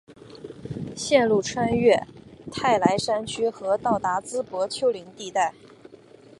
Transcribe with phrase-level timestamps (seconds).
[0.95, 2.07] 线路穿越
[2.51, 5.53] 泰莱山区和到达淄博丘陵地带。